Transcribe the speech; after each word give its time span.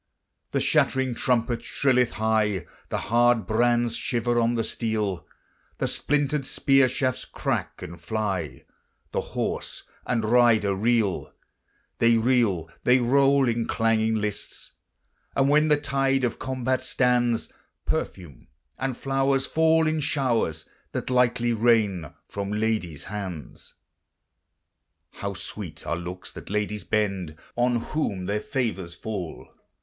The 0.49 0.59
shattering 0.59 1.13
trumpet 1.13 1.63
shrilleth 1.63 2.13
high, 2.13 2.65
The 2.89 2.97
hard 3.13 3.45
brands 3.45 3.95
shiver 3.95 4.39
on 4.39 4.55
the 4.55 4.63
steel, 4.63 5.27
The 5.77 5.87
splintered 5.87 6.43
spear 6.47 6.87
shafts 6.89 7.23
crack 7.23 7.83
and 7.83 8.01
fly, 8.01 8.63
The 9.11 9.21
horse 9.21 9.83
and 10.07 10.25
rider 10.25 10.73
reel: 10.73 11.31
They 11.99 12.17
reel, 12.17 12.67
they 12.83 12.97
roll 12.97 13.47
in 13.47 13.67
clanging 13.67 14.15
lists, 14.15 14.71
And 15.35 15.51
when 15.51 15.67
the 15.67 15.79
tide 15.79 16.23
of 16.23 16.39
combat 16.39 16.83
stands, 16.83 17.53
Perfume 17.85 18.47
and 18.79 18.97
flowers 18.97 19.45
fall 19.45 19.85
in 19.85 19.99
showers, 19.99 20.65
That 20.93 21.11
lightly 21.11 21.53
rain 21.53 22.11
from 22.27 22.51
ladies' 22.51 23.03
hands. 23.03 23.75
How 25.11 25.35
sweet 25.35 25.85
are 25.85 25.95
looks 25.95 26.31
that 26.31 26.49
ladies 26.49 26.83
bend 26.83 27.35
On 27.55 27.75
whom 27.81 28.25
their 28.25 28.39
favors 28.39 28.95
fall! 28.95 29.47